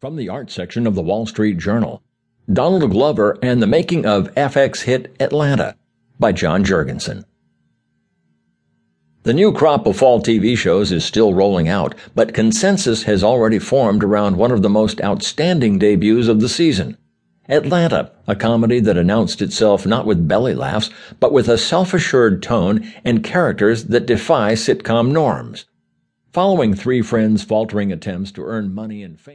[0.00, 2.02] From the art section of the Wall Street Journal
[2.50, 5.76] Donald Glover and the Making of FX Hit Atlanta
[6.18, 7.26] by John Jurgensen.
[9.24, 13.58] The new crop of fall TV shows is still rolling out, but consensus has already
[13.58, 16.96] formed around one of the most outstanding debuts of the season.
[17.50, 20.88] Atlanta, a comedy that announced itself not with belly laughs,
[21.20, 25.66] but with a self assured tone and characters that defy sitcom norms.
[26.32, 29.26] Following three friends' faltering attempts to earn money and fame,